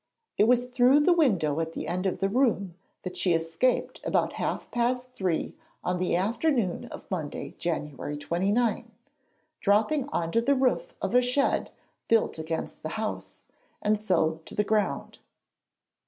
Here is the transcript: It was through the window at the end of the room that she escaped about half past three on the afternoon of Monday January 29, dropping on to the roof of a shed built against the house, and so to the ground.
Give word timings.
It 0.35 0.45
was 0.45 0.65
through 0.65 1.01
the 1.01 1.13
window 1.13 1.59
at 1.59 1.73
the 1.73 1.87
end 1.87 2.07
of 2.07 2.17
the 2.17 2.27
room 2.27 2.73
that 3.03 3.15
she 3.15 3.33
escaped 3.33 4.01
about 4.03 4.33
half 4.33 4.71
past 4.71 5.13
three 5.13 5.53
on 5.83 5.99
the 5.99 6.15
afternoon 6.15 6.85
of 6.85 7.05
Monday 7.11 7.53
January 7.59 8.17
29, 8.17 8.89
dropping 9.59 10.09
on 10.09 10.31
to 10.31 10.41
the 10.41 10.55
roof 10.55 10.95
of 11.03 11.13
a 11.13 11.21
shed 11.21 11.69
built 12.07 12.39
against 12.39 12.81
the 12.81 12.89
house, 12.97 13.43
and 13.79 13.95
so 13.99 14.39
to 14.45 14.55
the 14.55 14.63
ground. 14.63 15.19